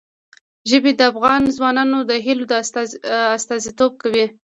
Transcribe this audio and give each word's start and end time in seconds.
ژبې 0.69 0.91
د 0.95 1.01
افغان 1.11 1.41
ځوانانو 1.57 1.99
د 2.09 2.11
هیلو 2.25 2.45
استازیتوب 3.39 3.91
کوي. 4.01 4.25